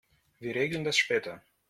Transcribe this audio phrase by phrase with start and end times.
[0.39, 1.43] Wir regeln das später.